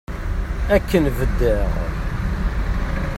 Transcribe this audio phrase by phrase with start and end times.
[0.75, 1.69] Akken beddeɣ.